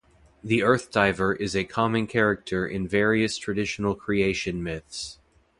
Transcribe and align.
The 0.43 0.63
earth-diver 0.63 1.35
is 1.35 1.55
a 1.55 1.63
common 1.63 2.07
character 2.07 2.65
in 2.65 2.87
various 2.87 3.37
traditional 3.37 3.93
creation 3.93 4.63
myths. 4.63 5.19